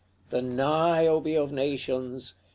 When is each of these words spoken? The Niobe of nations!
The 0.29 0.41
Niobe 0.41 1.37
of 1.39 1.51
nations! 1.51 2.39